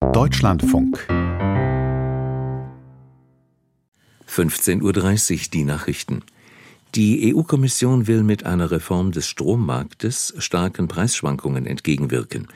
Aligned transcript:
Deutschlandfunk 0.00 1.06
15.30 4.26 4.80
Uhr 4.82 5.50
die 5.52 5.64
Nachrichten. 5.64 6.24
Die 6.96 7.32
EU-Kommission 7.32 8.08
will 8.08 8.24
mit 8.24 8.46
einer 8.46 8.72
Reform 8.72 9.12
des 9.12 9.28
Strommarktes 9.28 10.34
starken 10.38 10.88
Preisschwankungen 10.88 11.64
entgegenwirken. 11.64 12.48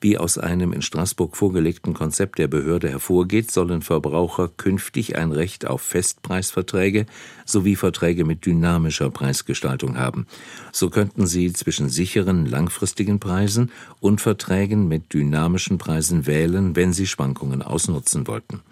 Wie 0.00 0.16
aus 0.16 0.38
einem 0.38 0.72
in 0.72 0.80
Straßburg 0.80 1.36
vorgelegten 1.36 1.92
Konzept 1.92 2.38
der 2.38 2.48
Behörde 2.48 2.88
hervorgeht, 2.88 3.50
sollen 3.50 3.82
Verbraucher 3.82 4.48
künftig 4.48 5.16
ein 5.16 5.30
Recht 5.30 5.66
auf 5.66 5.82
Festpreisverträge 5.82 7.04
sowie 7.44 7.76
Verträge 7.76 8.24
mit 8.24 8.46
dynamischer 8.46 9.10
Preisgestaltung 9.10 9.98
haben. 9.98 10.26
So 10.72 10.88
könnten 10.88 11.26
sie 11.26 11.52
zwischen 11.52 11.90
sicheren 11.90 12.46
langfristigen 12.46 13.20
Preisen 13.20 13.70
und 14.00 14.22
Verträgen 14.22 14.88
mit 14.88 15.12
dynamischen 15.12 15.76
Preisen 15.76 16.26
wählen, 16.26 16.76
wenn 16.76 16.94
sie 16.94 17.06
Schwankungen 17.06 17.60
ausnutzen 17.60 18.26
wollten. 18.26 18.62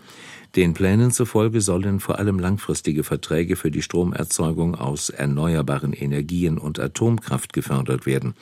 Den 0.57 0.75
Plänen 0.75 1.13
zufolge 1.13 1.61
sollen 1.61 2.01
vor 2.01 2.19
allem 2.19 2.41
langfristige 2.41 3.05
Verträge 3.05 3.55
für 3.55 3.71
die 3.71 3.83
Stromerzeugung 3.83 4.75
aus 4.75 5.09
erneuerbaren 5.09 5.93
Energien 5.93 6.59
und 6.59 6.81
Atomkraft 6.81 7.53
gefördert 7.53 8.05
werden. 8.05 8.35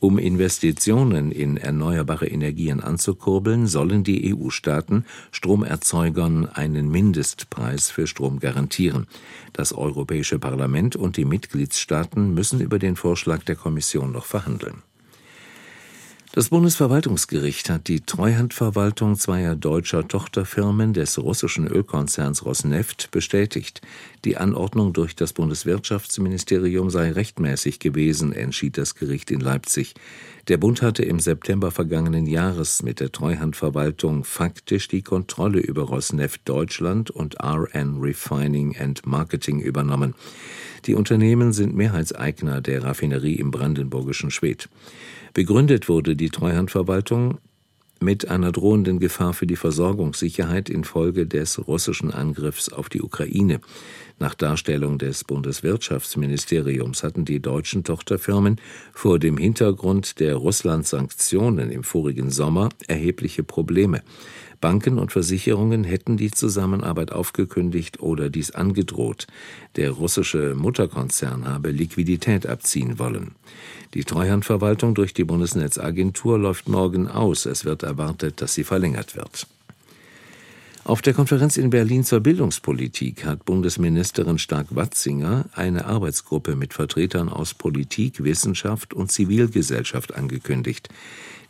Um 0.00 0.18
Investitionen 0.18 1.30
in 1.30 1.56
erneuerbare 1.56 2.26
Energien 2.26 2.80
anzukurbeln, 2.80 3.68
sollen 3.68 4.02
die 4.02 4.34
EU-Staaten 4.34 5.04
Stromerzeugern 5.30 6.46
einen 6.46 6.90
Mindestpreis 6.90 7.90
für 7.90 8.08
Strom 8.08 8.40
garantieren. 8.40 9.06
Das 9.52 9.72
Europäische 9.72 10.40
Parlament 10.40 10.96
und 10.96 11.16
die 11.16 11.24
Mitgliedstaaten 11.24 12.34
müssen 12.34 12.60
über 12.60 12.78
den 12.80 12.96
Vorschlag 12.96 13.44
der 13.44 13.56
Kommission 13.56 14.10
noch 14.12 14.26
verhandeln. 14.26 14.82
Das 16.36 16.50
Bundesverwaltungsgericht 16.50 17.70
hat 17.70 17.88
die 17.88 18.02
Treuhandverwaltung 18.02 19.16
zweier 19.16 19.56
deutscher 19.56 20.06
Tochterfirmen 20.06 20.92
des 20.92 21.18
russischen 21.18 21.66
Ölkonzerns 21.66 22.44
Rosneft 22.44 23.10
bestätigt. 23.10 23.80
Die 24.26 24.36
Anordnung 24.36 24.92
durch 24.92 25.16
das 25.16 25.32
Bundeswirtschaftsministerium 25.32 26.90
sei 26.90 27.12
rechtmäßig 27.12 27.78
gewesen, 27.78 28.34
entschied 28.34 28.76
das 28.76 28.96
Gericht 28.96 29.30
in 29.30 29.40
Leipzig. 29.40 29.94
Der 30.48 30.58
Bund 30.58 30.82
hatte 30.82 31.04
im 31.04 31.20
September 31.20 31.70
vergangenen 31.70 32.26
Jahres 32.26 32.82
mit 32.82 33.00
der 33.00 33.10
Treuhandverwaltung 33.10 34.22
faktisch 34.22 34.88
die 34.88 35.00
Kontrolle 35.00 35.60
über 35.60 35.84
Rosneft 35.84 36.42
Deutschland 36.44 37.10
und 37.10 37.42
RN 37.42 37.96
Refining 37.98 38.76
and 38.76 39.06
Marketing 39.06 39.58
übernommen. 39.58 40.14
Die 40.86 40.94
Unternehmen 40.94 41.52
sind 41.52 41.74
Mehrheitseigner 41.74 42.60
der 42.60 42.84
Raffinerie 42.84 43.34
im 43.34 43.50
brandenburgischen 43.50 44.30
Schwedt. 44.30 44.68
Begründet 45.34 45.88
wurde 45.88 46.14
die 46.14 46.30
Treuhandverwaltung 46.30 47.38
mit 47.98 48.28
einer 48.28 48.52
drohenden 48.52 49.00
Gefahr 49.00 49.32
für 49.32 49.46
die 49.46 49.56
Versorgungssicherheit 49.56 50.68
infolge 50.68 51.26
des 51.26 51.66
russischen 51.66 52.12
Angriffs 52.12 52.68
auf 52.68 52.88
die 52.88 53.02
Ukraine. 53.02 53.60
Nach 54.18 54.34
Darstellung 54.34 54.98
des 54.98 55.24
Bundeswirtschaftsministeriums 55.24 57.02
hatten 57.02 57.24
die 57.24 57.40
deutschen 57.40 57.84
Tochterfirmen 57.84 58.60
vor 58.92 59.18
dem 59.18 59.38
Hintergrund 59.38 60.20
der 60.20 60.36
Russland-Sanktionen 60.36 61.70
im 61.70 61.82
vorigen 61.82 62.30
Sommer 62.30 62.68
erhebliche 62.86 63.42
Probleme. 63.42 64.02
Banken 64.60 64.98
und 64.98 65.12
Versicherungen 65.12 65.84
hätten 65.84 66.16
die 66.16 66.30
Zusammenarbeit 66.30 67.12
aufgekündigt 67.12 68.00
oder 68.00 68.30
dies 68.30 68.50
angedroht. 68.52 69.26
Der 69.76 69.90
russische 69.90 70.54
Mutterkonzern 70.54 71.46
habe 71.46 71.70
Liquidität 71.70 72.46
abziehen 72.46 72.98
wollen. 72.98 73.32
Die 73.94 74.04
Treuhandverwaltung 74.04 74.94
durch 74.94 75.14
die 75.14 75.24
Bundesnetzagentur 75.24 76.38
läuft 76.38 76.68
morgen 76.68 77.08
aus. 77.08 77.46
Es 77.46 77.64
wird 77.64 77.82
erwartet, 77.82 78.40
dass 78.40 78.54
sie 78.54 78.64
verlängert 78.64 79.16
wird. 79.16 79.46
Auf 80.86 81.02
der 81.02 81.14
Konferenz 81.14 81.56
in 81.56 81.70
Berlin 81.70 82.04
zur 82.04 82.20
Bildungspolitik 82.20 83.24
hat 83.24 83.44
Bundesministerin 83.44 84.38
Stark-Watzinger 84.38 85.46
eine 85.52 85.84
Arbeitsgruppe 85.84 86.54
mit 86.54 86.74
Vertretern 86.74 87.28
aus 87.28 87.54
Politik, 87.54 88.22
Wissenschaft 88.22 88.94
und 88.94 89.10
Zivilgesellschaft 89.10 90.14
angekündigt. 90.14 90.88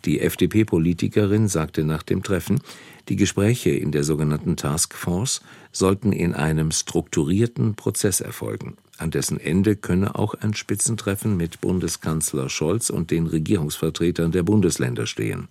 Die 0.05 0.21
FDP-Politikerin 0.21 1.49
sagte 1.49 1.85
nach 1.85 2.03
dem 2.03 2.23
Treffen, 2.23 2.61
die 3.09 3.17
Gespräche 3.17 3.71
in 3.71 3.93
der 3.93 4.05
sogenannten 4.05 4.57
Taskforce 4.57 5.43
sollten 5.73 6.13
in 6.13 6.35
einem 6.35 6.71
strukturierten 6.71 7.75
Prozess 7.75 8.21
erfolgen. 8.21 8.77
An 8.99 9.11
dessen 9.11 9.39
Ende 9.39 9.77
könne 9.77 10.15
auch 10.15 10.35
ein 10.35 10.55
Spitzentreffen 10.55 11.37
mit 11.37 11.61
Bundeskanzler 11.61 12.49
Scholz 12.49 12.91
und 12.91 13.11
den 13.11 13.27
Regierungsvertretern 13.27 14.33
der 14.33 14.43
Bundesländer 14.43 15.07
stehen. 15.07 15.49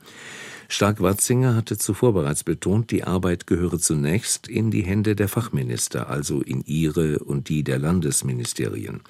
Stark-Watzinger 0.68 1.56
hatte 1.56 1.78
zuvor 1.78 2.14
bereits 2.14 2.44
betont, 2.44 2.92
die 2.92 3.04
Arbeit 3.04 3.48
gehöre 3.48 3.80
zunächst 3.80 4.48
in 4.48 4.72
die 4.72 4.84
Hände 4.84 5.16
der 5.16 5.28
Fachminister, 5.28 6.10
also 6.10 6.42
in 6.42 6.64
ihre 6.66 7.20
und 7.20 7.50
die 7.50 7.64
der 7.64 7.80
Landesministerien. 7.80 9.02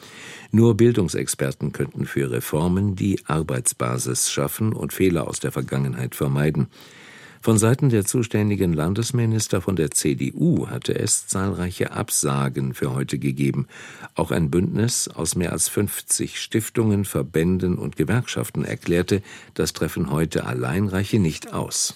Nur 0.51 0.75
Bildungsexperten 0.75 1.71
könnten 1.71 2.05
für 2.05 2.31
Reformen 2.31 2.95
die 2.95 3.19
Arbeitsbasis 3.25 4.31
schaffen 4.31 4.73
und 4.73 4.93
Fehler 4.93 5.27
aus 5.27 5.39
der 5.39 5.51
Vergangenheit 5.51 6.15
vermeiden. 6.15 6.67
Von 7.45 7.59
Seiten 7.59 7.89
der 7.89 8.05
zuständigen 8.05 8.73
Landesminister 8.73 9.61
von 9.61 9.75
der 9.75 9.91
CDU 9.91 10.67
hatte 10.67 10.97
es 10.97 11.27
zahlreiche 11.27 11.91
Absagen 11.91 12.73
für 12.73 12.95
heute 12.95 13.19
gegeben. 13.19 13.67
Auch 14.15 14.31
ein 14.31 14.49
Bündnis 14.49 15.07
aus 15.09 15.35
mehr 15.35 15.51
als 15.51 15.69
50 15.69 16.39
Stiftungen, 16.41 17.05
Verbänden 17.05 17.75
und 17.75 17.97
Gewerkschaften 17.97 18.65
erklärte, 18.65 19.21
das 19.53 19.73
Treffen 19.73 20.09
heute 20.09 20.47
allein 20.47 20.87
reiche 20.87 21.19
nicht 21.19 21.53
aus. 21.53 21.93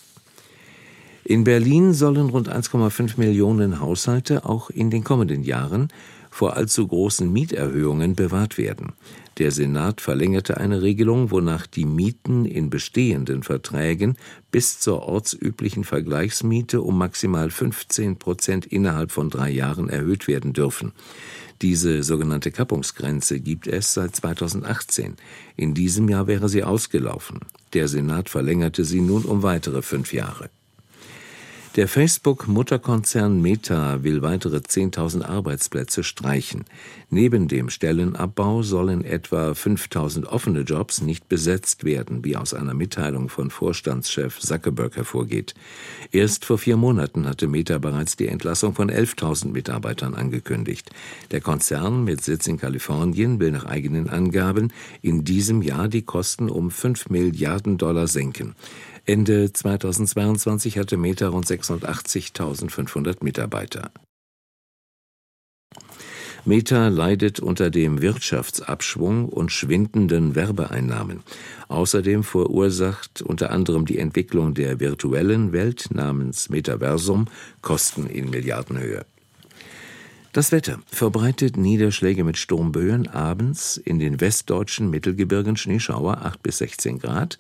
In 1.24 1.46
Berlin 1.46 1.96
sollen 1.96 2.30
rund 2.30 2.48
1,5 2.48 3.14
Millionen 3.18 3.80
Haushalte 3.80 4.46
auch 4.46 4.70
in 4.70 4.92
den 4.92 5.04
kommenden 5.04 5.42
Jahren 5.42 5.88
vor 6.30 6.56
allzu 6.56 6.88
großen 6.88 7.32
Mieterhöhungen 7.32 8.16
bewahrt 8.16 8.58
werden. 8.58 8.94
Der 9.40 9.52
Senat 9.52 10.02
verlängerte 10.02 10.58
eine 10.58 10.82
Regelung, 10.82 11.32
wonach 11.32 11.66
die 11.66 11.86
Mieten 11.86 12.44
in 12.44 12.70
bestehenden 12.70 13.42
Verträgen 13.44 14.18
bis 14.52 14.82
zur 14.82 15.04
ortsüblichen 15.04 15.86
Vergleichsmiete 15.86 16.82
um 16.82 16.98
maximal 16.98 17.50
15 17.50 18.18
Prozent 18.18 18.66
innerhalb 18.66 19.12
von 19.12 19.30
drei 19.30 19.50
Jahren 19.50 19.88
erhöht 19.90 20.28
werden 20.28 20.52
dürfen. 20.52 20.92
Diese 21.62 22.04
sogenannte 22.04 22.52
Kappungsgrenze 22.52 23.40
gibt 23.40 23.68
es 23.68 23.94
seit 23.94 24.16
2018. 24.16 25.16
In 25.56 25.74
diesem 25.74 26.10
Jahr 26.10 26.28
wäre 26.28 26.50
sie 26.50 26.64
ausgelaufen. 26.64 27.40
Der 27.74 27.88
Senat 27.88 28.30
verlängerte 28.30 28.84
sie 28.84 29.02
nun 29.02 29.24
um 29.24 29.44
weitere 29.44 29.82
fünf 29.82 30.14
Jahre. 30.14 30.50
Der 31.80 31.88
Facebook-Mutterkonzern 31.88 33.42
Meta 33.42 34.04
will 34.04 34.22
weitere 34.22 34.58
10.000 34.58 35.24
Arbeitsplätze 35.24 36.04
streichen. 36.04 36.66
Neben 37.10 37.48
dem 37.48 37.70
Stellenabbau 37.70 38.64
sollen 38.64 39.06
etwa 39.06 39.52
5.000 39.52 40.26
offene 40.26 40.64
Jobs 40.64 41.02
nicht 41.02 41.30
besetzt 41.30 41.86
werden, 41.86 42.26
wie 42.26 42.36
aus 42.36 42.54
einer 42.54 42.74
Mitteilung 42.74 43.30
von 43.30 43.50
Vorstandschef 43.50 44.40
Zuckerberg 44.40 44.98
hervorgeht. 44.98 45.54
Erst 46.12 46.44
vor 46.44 46.58
vier 46.58 46.76
Monaten 46.76 47.26
hatte 47.26 47.48
Meta 47.48 47.78
bereits 47.78 48.18
die 48.18 48.28
Entlassung 48.28 48.76
von 48.76 48.92
11.000 48.92 49.54
Mitarbeitern 49.54 50.16
angekündigt. 50.16 50.90
Der 51.32 51.40
Konzern 51.40 52.04
mit 52.04 52.22
Sitz 52.22 52.46
in 52.48 52.58
Kalifornien 52.58 53.40
will 53.40 53.52
nach 53.52 53.64
eigenen 53.64 54.10
Angaben 54.10 54.74
in 55.02 55.24
diesem 55.24 55.62
Jahr 55.62 55.88
die 55.88 56.02
Kosten 56.02 56.50
um 56.50 56.72
5 56.72 57.10
Milliarden 57.10 57.78
Dollar 57.78 58.08
senken. 58.08 58.56
Ende 59.10 59.52
2022 59.52 60.78
hatte 60.78 60.96
Meta 60.96 61.30
rund 61.30 61.48
86.500 61.48 63.24
Mitarbeiter. 63.24 63.90
Meta 66.46 66.90
leidet 66.90 67.40
unter 67.40 67.72
dem 67.72 68.04
Wirtschaftsabschwung 68.04 69.28
und 69.28 69.52
schwindenden 69.52 70.36
Werbeeinnahmen. 70.36 71.22
Außerdem 71.70 72.24
verursacht 72.24 73.24
unter 73.24 73.50
anderem 73.50 73.88
die 73.88 73.98
Entwicklung 73.98 74.54
der 74.54 74.80
virtuellen 74.80 75.54
Welt 75.54 75.88
namens 75.92 76.50
Metaversum 76.50 77.26
Kosten 77.64 78.06
in 78.06 78.30
Milliardenhöhe. 78.30 79.08
Das 80.32 80.52
Wetter. 80.52 80.80
Verbreitet 80.86 81.58
Niederschläge 81.58 82.24
mit 82.24 82.38
Sturmböen 82.38 83.08
abends 83.08 83.78
in 83.78 83.98
den 83.98 84.22
westdeutschen 84.22 84.90
Mittelgebirgen. 84.92 85.58
Schneeschauer 85.58 86.20
8 86.24 86.44
bis 86.44 86.60
16 86.60 87.00
Grad, 87.00 87.40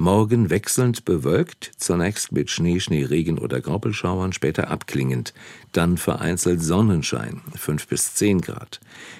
Morgen 0.00 0.48
wechselnd 0.48 1.04
bewölkt, 1.04 1.72
zunächst 1.76 2.30
mit 2.30 2.50
Schnee, 2.50 2.78
Schneeregen 2.78 3.36
oder 3.36 3.60
Graupelschauern, 3.60 4.32
später 4.32 4.70
abklingend, 4.70 5.34
dann 5.72 5.98
vereinzelt 5.98 6.62
Sonnenschein, 6.62 7.40
5 7.56 7.88
bis 7.88 8.14
10 8.14 8.40
Grad. 8.40 8.78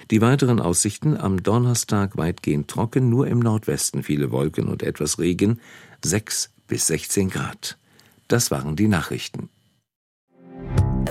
Die 0.09 0.21
weiteren 0.21 0.61
Aussichten. 0.61 1.17
Am 1.17 1.43
Donnerstag 1.43 2.15
weitgehend 2.15 2.69
trocken, 2.69 3.09
nur 3.09 3.27
im 3.27 3.39
Nordwesten 3.39 4.03
viele 4.03 4.31
Wolken 4.31 4.69
und 4.69 4.81
etwas 4.81 5.19
Regen, 5.19 5.59
6 6.05 6.51
bis 6.69 6.87
16 6.87 7.29
Grad. 7.29 7.77
Das 8.29 8.49
waren 8.49 8.77
die 8.77 8.87
Nachrichten. 8.87 9.49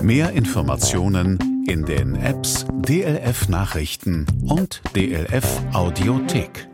Mehr 0.01 0.31
Informationen 0.33 1.58
in 1.69 1.85
den 1.85 2.17
Apps 2.17 2.67
DLF 2.73 3.49
Nachrichten 3.49 4.27
und 4.43 4.81
DLF 4.97 5.61
Audiothek. 5.75 6.68